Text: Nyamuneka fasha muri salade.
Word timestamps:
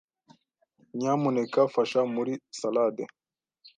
Nyamuneka 0.99 1.59
fasha 1.73 2.01
muri 2.15 2.33
salade. 2.59 3.03